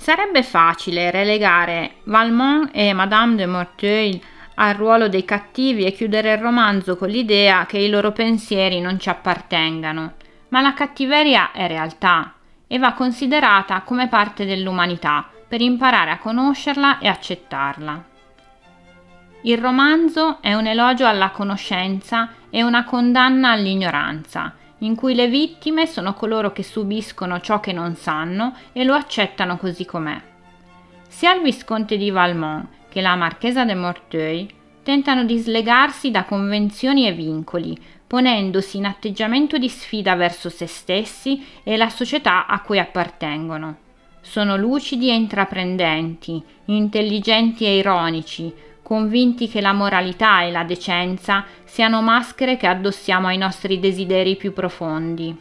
Sarebbe 0.00 0.42
facile 0.42 1.10
relegare 1.10 1.96
Valmont 2.04 2.70
e 2.72 2.94
Madame 2.94 3.34
de 3.34 3.44
Morteuil 3.44 4.18
al 4.54 4.72
ruolo 4.72 5.10
dei 5.10 5.26
cattivi 5.26 5.84
e 5.84 5.92
chiudere 5.92 6.32
il 6.32 6.38
romanzo 6.38 6.96
con 6.96 7.10
l'idea 7.10 7.66
che 7.66 7.76
i 7.76 7.90
loro 7.90 8.10
pensieri 8.10 8.80
non 8.80 8.98
ci 8.98 9.10
appartengano, 9.10 10.14
ma 10.48 10.62
la 10.62 10.72
cattiveria 10.72 11.52
è 11.52 11.66
realtà 11.66 12.32
e 12.66 12.78
va 12.78 12.94
considerata 12.94 13.82
come 13.82 14.08
parte 14.08 14.46
dell'umanità 14.46 15.28
per 15.46 15.60
imparare 15.60 16.12
a 16.12 16.18
conoscerla 16.18 16.98
e 16.98 17.06
accettarla. 17.06 18.04
Il 19.42 19.58
romanzo 19.58 20.38
è 20.40 20.54
un 20.54 20.66
elogio 20.66 21.06
alla 21.06 21.28
conoscenza 21.28 22.30
e 22.48 22.62
una 22.62 22.84
condanna 22.84 23.50
all'ignoranza 23.50 24.54
in 24.80 24.94
cui 24.94 25.14
le 25.14 25.28
vittime 25.28 25.86
sono 25.86 26.14
coloro 26.14 26.52
che 26.52 26.62
subiscono 26.62 27.40
ciò 27.40 27.60
che 27.60 27.72
non 27.72 27.96
sanno 27.96 28.54
e 28.72 28.84
lo 28.84 28.94
accettano 28.94 29.56
così 29.56 29.84
com'è. 29.84 30.20
Sia 31.08 31.34
il 31.34 31.42
Visconte 31.42 31.96
di 31.96 32.10
Valmont 32.10 32.66
che 32.88 33.00
la 33.00 33.16
Marchesa 33.16 33.64
de 33.64 33.74
Morteuil 33.74 34.48
tentano 34.82 35.24
di 35.24 35.38
slegarsi 35.38 36.10
da 36.10 36.24
convenzioni 36.24 37.06
e 37.06 37.12
vincoli, 37.12 37.78
ponendosi 38.06 38.78
in 38.78 38.86
atteggiamento 38.86 39.58
di 39.58 39.68
sfida 39.68 40.14
verso 40.14 40.48
se 40.48 40.66
stessi 40.66 41.44
e 41.62 41.76
la 41.76 41.88
società 41.88 42.46
a 42.46 42.60
cui 42.60 42.78
appartengono. 42.78 43.76
Sono 44.20 44.56
lucidi 44.56 45.10
e 45.10 45.14
intraprendenti, 45.14 46.42
intelligenti 46.66 47.64
e 47.64 47.76
ironici, 47.76 48.52
convinti 48.90 49.46
che 49.46 49.60
la 49.60 49.72
moralità 49.72 50.42
e 50.42 50.50
la 50.50 50.64
decenza 50.64 51.44
siano 51.62 52.02
maschere 52.02 52.56
che 52.56 52.66
addossiamo 52.66 53.28
ai 53.28 53.38
nostri 53.38 53.78
desideri 53.78 54.34
più 54.34 54.52
profondi. 54.52 55.32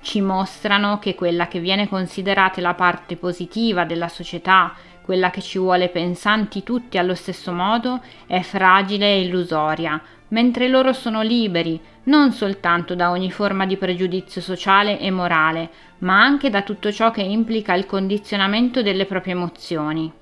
Ci 0.00 0.20
mostrano 0.20 1.00
che 1.00 1.16
quella 1.16 1.48
che 1.48 1.58
viene 1.58 1.88
considerata 1.88 2.60
la 2.60 2.74
parte 2.74 3.16
positiva 3.16 3.84
della 3.84 4.06
società, 4.06 4.72
quella 5.02 5.30
che 5.30 5.40
ci 5.40 5.58
vuole 5.58 5.88
pensanti 5.88 6.62
tutti 6.62 6.96
allo 6.96 7.16
stesso 7.16 7.50
modo, 7.50 8.00
è 8.28 8.38
fragile 8.42 9.14
e 9.14 9.22
illusoria, 9.22 10.00
mentre 10.28 10.68
loro 10.68 10.92
sono 10.92 11.22
liberi 11.22 11.80
non 12.04 12.30
soltanto 12.30 12.94
da 12.94 13.10
ogni 13.10 13.32
forma 13.32 13.66
di 13.66 13.76
pregiudizio 13.76 14.40
sociale 14.40 15.00
e 15.00 15.10
morale, 15.10 15.70
ma 15.98 16.22
anche 16.22 16.50
da 16.50 16.62
tutto 16.62 16.92
ciò 16.92 17.10
che 17.10 17.22
implica 17.22 17.74
il 17.74 17.86
condizionamento 17.86 18.80
delle 18.80 19.06
proprie 19.06 19.32
emozioni. 19.32 20.19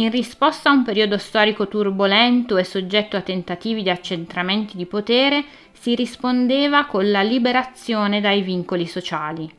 In 0.00 0.10
risposta 0.10 0.70
a 0.70 0.72
un 0.72 0.82
periodo 0.82 1.18
storico 1.18 1.68
turbolento 1.68 2.56
e 2.56 2.64
soggetto 2.64 3.18
a 3.18 3.20
tentativi 3.20 3.82
di 3.82 3.90
accentramenti 3.90 4.78
di 4.78 4.86
potere, 4.86 5.44
si 5.72 5.94
rispondeva 5.94 6.86
con 6.86 7.10
la 7.10 7.20
liberazione 7.20 8.22
dai 8.22 8.40
vincoli 8.40 8.86
sociali. 8.86 9.58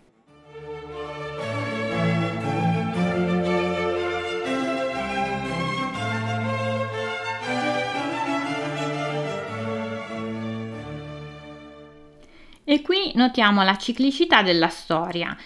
E 12.63 12.81
qui 12.81 13.11
notiamo 13.13 13.61
la 13.61 13.77
ciclicità 13.77 14.41
della 14.41 14.69
storia, 14.69 15.37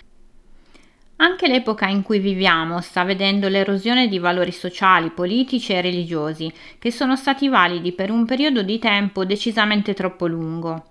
anche 1.25 1.47
l'epoca 1.47 1.87
in 1.87 2.03
cui 2.03 2.19
viviamo 2.19 2.81
sta 2.81 3.03
vedendo 3.03 3.47
l'erosione 3.47 4.07
di 4.07 4.19
valori 4.19 4.51
sociali, 4.51 5.09
politici 5.09 5.73
e 5.73 5.81
religiosi, 5.81 6.53
che 6.77 6.91
sono 6.91 7.15
stati 7.15 7.47
validi 7.47 7.93
per 7.93 8.11
un 8.11 8.25
periodo 8.25 8.61
di 8.61 8.77
tempo 8.77 9.25
decisamente 9.25 9.95
troppo 9.95 10.27
lungo. 10.27 10.85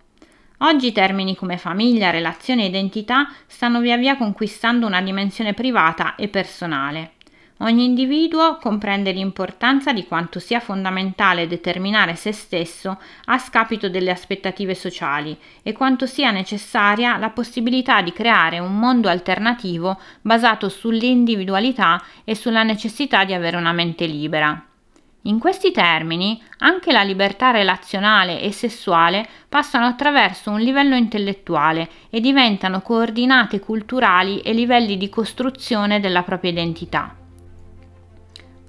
Oggi 0.59 0.91
termini 0.91 1.37
come 1.37 1.57
famiglia, 1.57 2.11
relazione 2.11 2.65
e 2.65 2.67
identità 2.67 3.29
stanno 3.47 3.81
via 3.81 3.97
via 3.97 4.17
conquistando 4.17 4.87
una 4.87 5.01
dimensione 5.01 5.55
privata 5.55 6.17
e 6.17 6.27
personale. 6.27 7.13
Ogni 7.59 7.85
individuo 7.85 8.57
comprende 8.57 9.13
l'importanza 9.13 9.93
di 9.93 10.05
quanto 10.07 10.41
sia 10.41 10.59
fondamentale 10.59 11.47
determinare 11.47 12.17
se 12.17 12.33
stesso 12.33 12.99
a 13.27 13.39
scapito 13.39 13.89
delle 13.89 14.11
aspettative 14.11 14.75
sociali 14.75 15.39
e 15.63 15.73
quanto 15.73 16.05
sia 16.07 16.33
necessaria 16.33 17.17
la 17.17 17.31
possibilità 17.31 18.03
di 18.03 18.13
creare 18.13 18.59
un 18.59 18.77
mondo 18.77 19.09
alternativo 19.09 20.01
basato 20.21 20.69
sull'individualità 20.69 22.03
e 22.25 22.35
sulla 22.35 22.65
necessità 22.65 23.25
di 23.25 23.33
avere 23.33 23.57
una 23.57 23.73
mente 23.73 24.07
libera. 24.07 24.61
In 25.27 25.39
questi 25.39 25.71
termini, 25.71 26.43
anche 26.59 26.91
la 26.91 27.03
libertà 27.03 27.53
relazionale 27.53 28.43
e 28.43 28.51
sessuale 28.51 29.27
passano 29.49 29.87
attraverso 29.87 30.51
un 30.51 30.59
livello 30.61 30.97
intellettuale 30.97 31.89
e 32.11 32.21
diventano 32.21 32.83
coordinate 32.83 33.61
culturali 33.61 34.41
e 34.41 34.53
livelli 34.53 34.99
di 34.99 35.09
costruzione 35.09 36.01
della 36.01 36.25
propria 36.25 36.51
identità. 36.51 37.15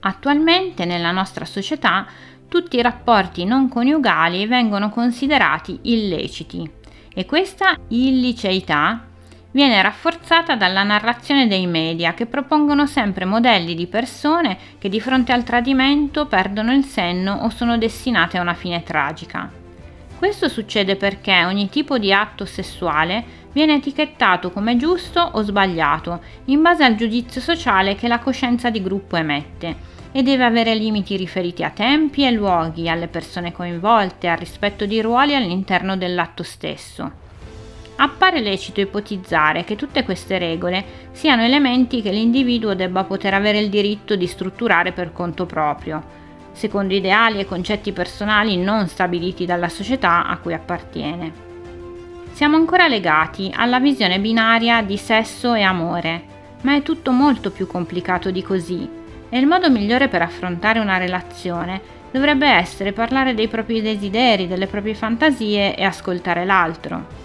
Attualmente 0.07 0.85
nella 0.85 1.09
nostra 1.09 1.45
società 1.45 2.05
tutti 2.47 2.77
i 2.77 2.81
rapporti 2.83 3.43
non 3.43 3.67
coniugali 3.67 4.45
vengono 4.45 4.91
considerati 4.91 5.79
illeciti 5.81 6.69
e 7.11 7.25
questa 7.25 7.75
illiceità 7.87 9.03
viene 9.49 9.81
rafforzata 9.81 10.55
dalla 10.55 10.83
narrazione 10.83 11.47
dei 11.47 11.65
media 11.65 12.13
che 12.13 12.27
propongono 12.27 12.85
sempre 12.85 13.25
modelli 13.25 13.73
di 13.73 13.87
persone 13.87 14.57
che 14.77 14.89
di 14.89 15.01
fronte 15.01 15.31
al 15.31 15.43
tradimento 15.43 16.27
perdono 16.27 16.71
il 16.71 16.83
senno 16.83 17.39
o 17.41 17.49
sono 17.49 17.75
destinate 17.79 18.37
a 18.37 18.41
una 18.41 18.53
fine 18.53 18.83
tragica. 18.83 19.49
Questo 20.19 20.49
succede 20.49 20.97
perché 20.97 21.45
ogni 21.45 21.67
tipo 21.69 21.97
di 21.97 22.13
atto 22.13 22.45
sessuale 22.45 23.43
viene 23.53 23.75
etichettato 23.75 24.51
come 24.51 24.77
giusto 24.77 25.19
o 25.19 25.41
sbagliato 25.41 26.21
in 26.45 26.61
base 26.61 26.83
al 26.83 26.93
giudizio 26.93 27.41
sociale 27.41 27.95
che 27.95 28.07
la 28.07 28.19
coscienza 28.19 28.69
di 28.69 28.83
gruppo 28.83 29.15
emette 29.15 29.93
e 30.15 30.23
deve 30.23 30.45
avere 30.45 30.75
limiti 30.75 31.17
riferiti 31.17 31.61
a 31.61 31.71
tempi 31.71 32.25
e 32.25 32.31
luoghi, 32.31 32.87
alle 32.87 33.09
persone 33.09 33.51
coinvolte, 33.51 34.29
al 34.29 34.37
rispetto 34.37 34.85
di 34.85 35.01
ruoli 35.01 35.35
all'interno 35.35 35.97
dell'atto 35.97 36.41
stesso. 36.41 37.11
Appare 37.97 38.39
lecito 38.39 38.79
ipotizzare 38.79 39.65
che 39.65 39.75
tutte 39.75 40.05
queste 40.05 40.37
regole 40.37 41.09
siano 41.11 41.43
elementi 41.43 42.01
che 42.01 42.11
l'individuo 42.11 42.75
debba 42.75 43.03
poter 43.03 43.33
avere 43.33 43.59
il 43.59 43.67
diritto 43.67 44.15
di 44.15 44.25
strutturare 44.25 44.93
per 44.93 45.11
conto 45.11 45.45
proprio, 45.45 46.01
secondo 46.53 46.93
ideali 46.93 47.39
e 47.39 47.45
concetti 47.45 47.91
personali 47.91 48.55
non 48.55 48.87
stabiliti 48.87 49.45
dalla 49.45 49.67
società 49.67 50.27
a 50.27 50.37
cui 50.37 50.53
appartiene. 50.53 51.33
Siamo 52.31 52.55
ancora 52.55 52.87
legati 52.87 53.51
alla 53.53 53.81
visione 53.81 54.21
binaria 54.21 54.81
di 54.81 54.95
sesso 54.95 55.53
e 55.53 55.61
amore, 55.61 56.23
ma 56.61 56.73
è 56.73 56.81
tutto 56.83 57.11
molto 57.11 57.51
più 57.51 57.67
complicato 57.67 58.31
di 58.31 58.41
così 58.41 59.03
e 59.29 59.37
il 59.39 59.47
modo 59.47 59.69
migliore 59.69 60.07
per 60.07 60.21
affrontare 60.21 60.79
una 60.79 60.97
relazione 60.97 61.81
dovrebbe 62.11 62.47
essere 62.47 62.93
parlare 62.93 63.33
dei 63.33 63.47
propri 63.47 63.81
desideri, 63.81 64.47
delle 64.47 64.67
proprie 64.67 64.93
fantasie 64.93 65.75
e 65.75 65.83
ascoltare 65.83 66.45
l'altro. 66.45 67.23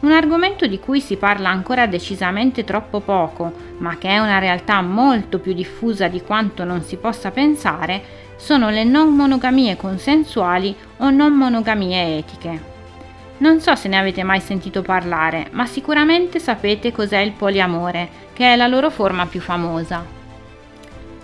Un 0.00 0.12
argomento 0.12 0.66
di 0.66 0.78
cui 0.78 1.00
si 1.00 1.16
parla 1.16 1.50
ancora 1.50 1.86
decisamente 1.86 2.64
troppo 2.64 3.00
poco, 3.00 3.52
ma 3.78 3.98
che 3.98 4.08
è 4.08 4.18
una 4.18 4.38
realtà 4.38 4.80
molto 4.80 5.40
più 5.40 5.52
diffusa 5.52 6.08
di 6.08 6.22
quanto 6.22 6.64
non 6.64 6.82
si 6.82 6.96
possa 6.96 7.30
pensare, 7.30 8.02
sono 8.36 8.70
le 8.70 8.84
non 8.84 9.14
monogamie 9.14 9.76
consensuali 9.76 10.74
o 10.98 11.10
non 11.10 11.34
monogamie 11.34 12.16
etiche. 12.16 12.68
Non 13.38 13.60
so 13.60 13.74
se 13.74 13.88
ne 13.88 13.98
avete 13.98 14.22
mai 14.22 14.40
sentito 14.40 14.80
parlare, 14.80 15.48
ma 15.50 15.66
sicuramente 15.66 16.38
sapete 16.38 16.92
cos'è 16.92 17.18
il 17.18 17.32
poliamore, 17.32 18.08
che 18.32 18.52
è 18.52 18.56
la 18.56 18.66
loro 18.66 18.90
forma 18.90 19.26
più 19.26 19.40
famosa. 19.40 20.19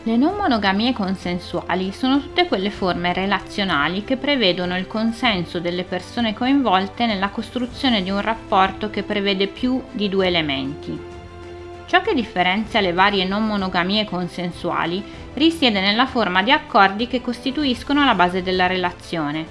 Le 0.07 0.17
non 0.17 0.37
monogamie 0.37 0.93
consensuali 0.93 1.91
sono 1.91 2.21
tutte 2.21 2.47
quelle 2.47 2.71
forme 2.71 3.13
relazionali 3.13 4.05
che 4.05 4.17
prevedono 4.17 4.77
il 4.77 4.87
consenso 4.87 5.59
delle 5.59 5.83
persone 5.83 6.33
coinvolte 6.33 7.07
nella 7.07 7.31
costruzione 7.31 8.05
di 8.05 8.11
un 8.11 8.21
rapporto 8.21 8.89
che 8.89 9.03
prevede 9.03 9.49
più 9.49 9.83
di 9.91 10.09
due 10.09 10.29
elementi. 10.29 10.97
Ciò 11.87 12.03
che 12.03 12.15
differenzia 12.15 12.81
le 12.81 12.93
varie 12.93 13.25
non 13.25 13.49
monogamie 13.49 14.05
consensuali 14.05 15.03
risiede 15.35 15.81
nella 15.81 16.07
forma 16.07 16.41
di 16.45 16.53
accordi 16.53 17.09
che 17.09 17.21
costituiscono 17.21 18.05
la 18.05 18.15
base 18.15 18.45
della 18.45 18.69
relazione. 18.69 19.45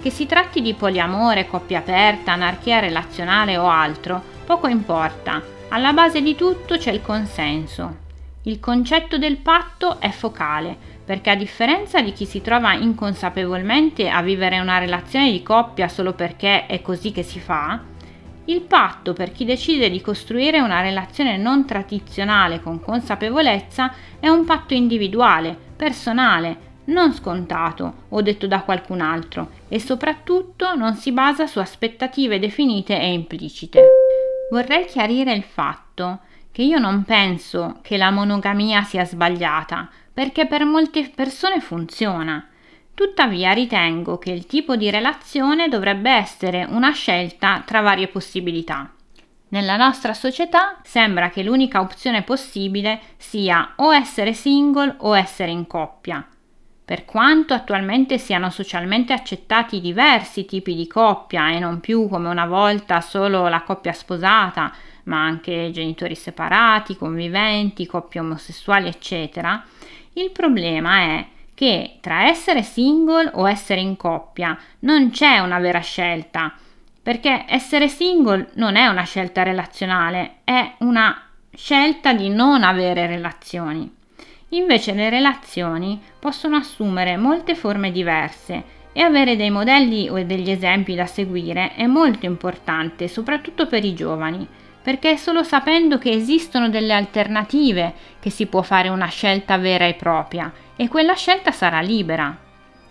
Che 0.00 0.10
si 0.10 0.26
tratti 0.26 0.62
di 0.62 0.74
poliamore, 0.74 1.48
coppia 1.48 1.80
aperta, 1.80 2.30
anarchia 2.30 2.78
relazionale 2.78 3.56
o 3.56 3.68
altro, 3.68 4.22
poco 4.44 4.68
importa, 4.68 5.42
alla 5.70 5.92
base 5.92 6.22
di 6.22 6.36
tutto 6.36 6.76
c'è 6.76 6.92
il 6.92 7.02
consenso. 7.02 8.06
Il 8.48 8.60
concetto 8.60 9.18
del 9.18 9.36
patto 9.36 10.00
è 10.00 10.08
focale, 10.08 10.74
perché 11.04 11.28
a 11.28 11.34
differenza 11.34 12.00
di 12.00 12.14
chi 12.14 12.24
si 12.24 12.40
trova 12.40 12.72
inconsapevolmente 12.72 14.08
a 14.08 14.22
vivere 14.22 14.58
una 14.58 14.78
relazione 14.78 15.30
di 15.30 15.42
coppia 15.42 15.86
solo 15.86 16.14
perché 16.14 16.64
è 16.64 16.80
così 16.80 17.12
che 17.12 17.22
si 17.22 17.40
fa, 17.40 17.78
il 18.46 18.62
patto 18.62 19.12
per 19.12 19.32
chi 19.32 19.44
decide 19.44 19.90
di 19.90 20.00
costruire 20.00 20.60
una 20.60 20.80
relazione 20.80 21.36
non 21.36 21.66
tradizionale 21.66 22.62
con 22.62 22.80
consapevolezza 22.80 23.92
è 24.18 24.28
un 24.28 24.46
patto 24.46 24.72
individuale, 24.72 25.54
personale, 25.76 26.56
non 26.84 27.12
scontato 27.12 28.04
o 28.08 28.22
detto 28.22 28.46
da 28.46 28.62
qualcun 28.62 29.02
altro 29.02 29.50
e 29.68 29.78
soprattutto 29.78 30.74
non 30.74 30.94
si 30.94 31.12
basa 31.12 31.46
su 31.46 31.58
aspettative 31.58 32.38
definite 32.38 32.98
e 32.98 33.12
implicite. 33.12 33.82
Vorrei 34.50 34.86
chiarire 34.86 35.34
il 35.34 35.42
fatto 35.42 36.20
che 36.58 36.64
io 36.64 36.80
non 36.80 37.04
penso 37.04 37.78
che 37.82 37.96
la 37.96 38.10
monogamia 38.10 38.82
sia 38.82 39.04
sbagliata, 39.04 39.88
perché 40.12 40.48
per 40.48 40.64
molte 40.64 41.08
persone 41.14 41.60
funziona 41.60 42.44
Tuttavia 42.98 43.52
ritengo 43.52 44.18
che 44.18 44.32
il 44.32 44.44
tipo 44.46 44.74
di 44.74 44.90
relazione 44.90 45.68
dovrebbe 45.68 46.10
essere 46.10 46.66
una 46.68 46.90
scelta 46.90 47.62
tra 47.64 47.80
varie 47.80 48.08
possibilità. 48.08 48.92
Nella 49.50 49.76
nostra 49.76 50.14
società 50.14 50.80
sembra 50.82 51.30
che 51.30 51.44
l'unica 51.44 51.78
opzione 51.78 52.22
possibile 52.22 53.00
sia 53.16 53.74
o 53.76 53.94
essere 53.94 54.32
single 54.32 54.96
o 54.98 55.16
essere 55.16 55.52
in 55.52 55.68
coppia. 55.68 56.26
Per 56.88 57.04
quanto 57.04 57.52
attualmente 57.52 58.16
siano 58.16 58.48
socialmente 58.48 59.12
accettati 59.12 59.78
diversi 59.78 60.46
tipi 60.46 60.74
di 60.74 60.86
coppia 60.86 61.50
e 61.50 61.58
non 61.58 61.80
più 61.80 62.08
come 62.08 62.30
una 62.30 62.46
volta 62.46 63.02
solo 63.02 63.46
la 63.46 63.60
coppia 63.60 63.92
sposata, 63.92 64.72
ma 65.02 65.22
anche 65.22 65.70
genitori 65.70 66.14
separati, 66.14 66.96
conviventi, 66.96 67.84
coppie 67.84 68.20
omosessuali, 68.20 68.88
eccetera, 68.88 69.62
il 70.14 70.30
problema 70.30 71.00
è 71.00 71.26
che 71.52 71.98
tra 72.00 72.26
essere 72.26 72.62
single 72.62 73.32
o 73.34 73.46
essere 73.46 73.82
in 73.82 73.94
coppia 73.98 74.58
non 74.78 75.10
c'è 75.10 75.40
una 75.40 75.58
vera 75.58 75.80
scelta, 75.80 76.54
perché 77.02 77.44
essere 77.48 77.88
single 77.88 78.52
non 78.54 78.76
è 78.76 78.86
una 78.86 79.04
scelta 79.04 79.42
relazionale, 79.42 80.36
è 80.42 80.76
una 80.78 81.22
scelta 81.52 82.14
di 82.14 82.30
non 82.30 82.62
avere 82.62 83.06
relazioni. 83.06 83.96
Invece 84.50 84.92
le 84.92 85.10
relazioni 85.10 86.00
possono 86.18 86.56
assumere 86.56 87.18
molte 87.18 87.54
forme 87.54 87.92
diverse 87.92 88.76
e 88.92 89.02
avere 89.02 89.36
dei 89.36 89.50
modelli 89.50 90.08
o 90.08 90.22
degli 90.24 90.50
esempi 90.50 90.94
da 90.94 91.04
seguire 91.04 91.74
è 91.74 91.86
molto 91.86 92.24
importante, 92.24 93.08
soprattutto 93.08 93.66
per 93.66 93.84
i 93.84 93.94
giovani, 93.94 94.46
perché 94.82 95.10
è 95.10 95.16
solo 95.16 95.42
sapendo 95.42 95.98
che 95.98 96.10
esistono 96.10 96.70
delle 96.70 96.94
alternative 96.94 97.92
che 98.20 98.30
si 98.30 98.46
può 98.46 98.62
fare 98.62 98.88
una 98.88 99.08
scelta 99.08 99.58
vera 99.58 99.84
e 99.84 99.94
propria 99.94 100.50
e 100.76 100.88
quella 100.88 101.14
scelta 101.14 101.52
sarà 101.52 101.80
libera. 101.80 102.47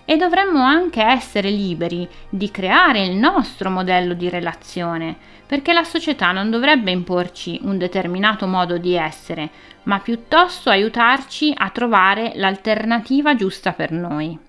E 0.10 0.15
dovremmo 0.15 0.62
anche 0.62 1.04
essere 1.04 1.50
liberi 1.50 2.08
di 2.30 2.50
creare 2.50 3.04
il 3.04 3.17
nostro 3.17 3.70
modello 3.70 4.13
di 4.13 4.30
relazione, 4.30 5.13
perché 5.46 5.74
la 5.74 5.84
società 5.84 6.32
non 6.32 6.50
dovrebbe 6.50 6.91
imporci 6.91 7.60
un 7.63 7.78
determinato 7.78 8.48
modo 8.48 8.78
di 8.78 8.96
essere, 8.96 9.50
ma 9.84 10.00
piuttosto 10.00 10.70
aiutarci 10.70 11.54
a 11.54 11.70
trovare 11.72 12.32
l'alternativa 12.36 13.36
giusta 13.36 13.74
per 13.74 13.91
noi. 13.91 14.39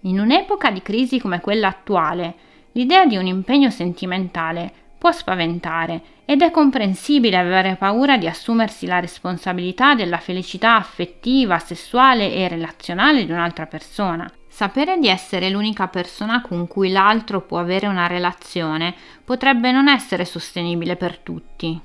In 0.00 0.18
un'epoca 0.18 0.72
di 0.72 0.82
crisi 0.82 1.20
come 1.20 1.40
quella 1.40 1.68
attuale, 1.68 2.34
l'idea 2.72 3.06
di 3.06 3.16
un 3.16 3.26
impegno 3.26 3.70
sentimentale 3.70 4.72
può 4.98 5.12
spaventare 5.12 6.02
ed 6.24 6.42
è 6.42 6.50
comprensibile 6.50 7.36
avere 7.36 7.76
paura 7.76 8.16
di 8.16 8.26
assumersi 8.26 8.86
la 8.86 8.98
responsabilità 8.98 9.94
della 9.94 10.18
felicità 10.18 10.74
affettiva, 10.74 11.60
sessuale 11.60 12.34
e 12.34 12.48
relazionale 12.48 13.24
di 13.24 13.30
un'altra 13.30 13.66
persona. 13.66 14.28
Sapere 14.54 14.98
di 14.98 15.08
essere 15.08 15.50
l'unica 15.50 15.88
persona 15.88 16.40
con 16.40 16.68
cui 16.68 16.92
l'altro 16.92 17.40
può 17.40 17.58
avere 17.58 17.88
una 17.88 18.06
relazione 18.06 18.94
potrebbe 19.24 19.72
non 19.72 19.88
essere 19.88 20.24
sostenibile 20.24 20.94
per 20.94 21.18
tutti. 21.18 21.76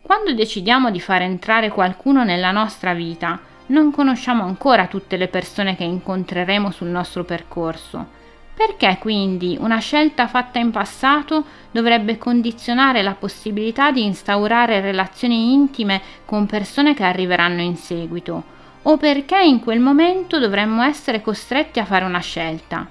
Quando 0.00 0.34
decidiamo 0.34 0.90
di 0.90 0.98
far 0.98 1.22
entrare 1.22 1.68
qualcuno 1.68 2.24
nella 2.24 2.50
nostra 2.50 2.92
vita, 2.92 3.38
non 3.66 3.92
conosciamo 3.92 4.42
ancora 4.42 4.88
tutte 4.88 5.16
le 5.16 5.28
persone 5.28 5.76
che 5.76 5.84
incontreremo 5.84 6.72
sul 6.72 6.88
nostro 6.88 7.22
percorso 7.22 8.18
perché 8.54 8.98
quindi 9.00 9.56
una 9.58 9.78
scelta 9.78 10.28
fatta 10.28 10.58
in 10.58 10.70
passato 10.70 11.44
dovrebbe 11.70 12.18
condizionare 12.18 13.02
la 13.02 13.14
possibilità 13.14 13.90
di 13.90 14.04
instaurare 14.04 14.80
relazioni 14.80 15.52
intime 15.52 16.02
con 16.24 16.46
persone 16.46 16.94
che 16.94 17.02
arriveranno 17.02 17.62
in 17.62 17.76
seguito? 17.76 18.51
O 18.84 18.96
perché 18.96 19.40
in 19.40 19.60
quel 19.60 19.78
momento 19.78 20.40
dovremmo 20.40 20.82
essere 20.82 21.22
costretti 21.22 21.78
a 21.78 21.84
fare 21.84 22.04
una 22.04 22.18
scelta? 22.18 22.88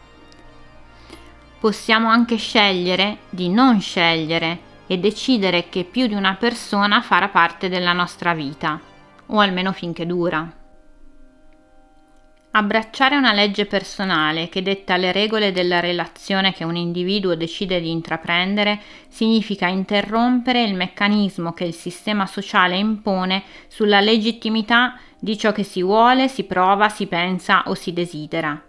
Possiamo 1.60 2.08
anche 2.08 2.38
scegliere 2.38 3.20
di 3.30 3.50
non 3.50 3.82
scegliere 3.82 4.70
e 4.88 4.98
decidere 4.98 5.68
che 5.68 5.84
più 5.84 6.08
di 6.08 6.14
una 6.14 6.36
persona 6.36 7.02
farà 7.02 7.28
parte 7.28 7.68
della 7.68 7.94
nostra 7.94 8.34
vita, 8.34 8.80
o 9.28 9.40
almeno 9.40 9.74
finché 9.74 10.06
dura. 10.06 10.61
Abbracciare 12.54 13.16
una 13.16 13.32
legge 13.32 13.66
personale 13.66 14.50
che 14.50 14.62
detta 14.62 14.98
le 14.98 15.14
regole 15.14 15.54
della 15.54 15.80
relazione 15.80 16.52
che 16.52 16.66
un 16.66 16.76
individuo 16.76 17.34
decide 17.34 17.80
di 17.80 17.90
intraprendere 17.90 18.82
significa 19.08 19.68
interrompere 19.68 20.62
il 20.62 20.76
meccanismo 20.76 21.54
che 21.54 21.64
il 21.64 21.74
sistema 21.74 22.26
sociale 22.26 22.76
impone 22.76 23.44
sulla 23.70 24.02
legittimità 24.02 25.00
di 25.18 25.38
ciò 25.38 25.54
che 25.54 25.64
si 25.64 25.82
vuole, 25.82 26.28
si 26.28 26.44
prova, 26.44 26.90
si 26.90 27.06
pensa 27.06 27.64
o 27.68 27.74
si 27.74 27.94
desidera. 27.94 28.62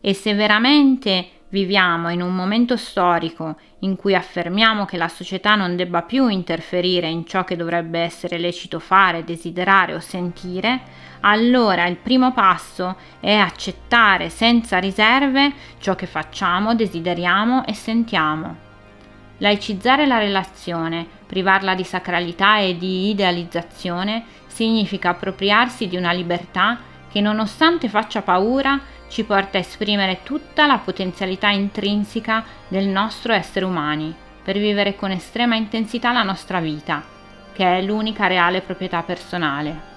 E 0.00 0.14
se 0.14 0.32
veramente 0.34 1.26
viviamo 1.54 2.10
in 2.10 2.20
un 2.20 2.34
momento 2.34 2.76
storico 2.76 3.54
in 3.80 3.94
cui 3.94 4.16
affermiamo 4.16 4.86
che 4.86 4.96
la 4.96 5.06
società 5.06 5.54
non 5.54 5.76
debba 5.76 6.02
più 6.02 6.26
interferire 6.26 7.06
in 7.06 7.24
ciò 7.24 7.44
che 7.44 7.54
dovrebbe 7.54 8.00
essere 8.00 8.38
lecito 8.38 8.80
fare, 8.80 9.22
desiderare 9.22 9.94
o 9.94 10.00
sentire, 10.00 10.80
allora 11.20 11.86
il 11.86 11.94
primo 11.94 12.32
passo 12.32 12.96
è 13.20 13.34
accettare 13.34 14.30
senza 14.30 14.78
riserve 14.78 15.52
ciò 15.78 15.94
che 15.94 16.06
facciamo, 16.06 16.74
desideriamo 16.74 17.64
e 17.66 17.72
sentiamo. 17.72 18.56
Laicizzare 19.38 20.06
la 20.06 20.18
relazione, 20.18 21.06
privarla 21.24 21.76
di 21.76 21.84
sacralità 21.84 22.58
e 22.58 22.76
di 22.76 23.10
idealizzazione, 23.10 24.24
significa 24.48 25.10
appropriarsi 25.10 25.86
di 25.86 25.96
una 25.96 26.12
libertà 26.12 26.78
che 27.12 27.20
nonostante 27.20 27.88
faccia 27.88 28.22
paura 28.22 28.80
ci 29.08 29.24
porta 29.24 29.58
a 29.58 29.60
esprimere 29.60 30.20
tutta 30.22 30.66
la 30.66 30.78
potenzialità 30.78 31.50
intrinseca 31.50 32.44
del 32.68 32.86
nostro 32.86 33.32
essere 33.32 33.64
umani, 33.64 34.14
per 34.42 34.58
vivere 34.58 34.96
con 34.96 35.10
estrema 35.10 35.54
intensità 35.54 36.12
la 36.12 36.22
nostra 36.22 36.60
vita, 36.60 37.02
che 37.52 37.78
è 37.78 37.82
l'unica 37.82 38.26
reale 38.26 38.60
proprietà 38.60 39.02
personale. 39.02 39.93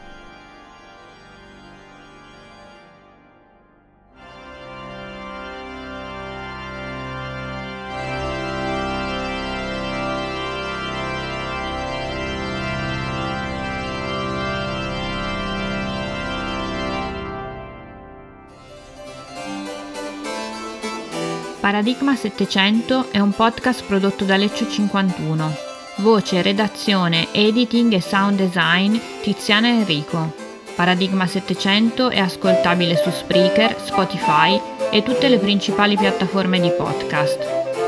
Paradigma 21.78 22.16
700 22.16 23.12
è 23.12 23.20
un 23.20 23.34
podcast 23.34 23.84
prodotto 23.84 24.24
da 24.24 24.36
Leccio 24.36 24.68
51. 24.68 25.56
Voce, 25.98 26.42
redazione, 26.42 27.28
editing 27.32 27.94
e 27.94 28.02
sound 28.02 28.40
design 28.40 29.00
Tiziana 29.22 29.68
Enrico. 29.68 30.34
Paradigma 30.74 31.28
700 31.28 32.10
è 32.10 32.18
ascoltabile 32.18 32.96
su 32.96 33.12
Spreaker, 33.12 33.80
Spotify 33.80 34.60
e 34.90 35.04
tutte 35.04 35.30
le 35.30 35.38
principali 35.38 35.96
piattaforme 35.96 36.60
di 36.60 36.72
podcast. 36.72 37.38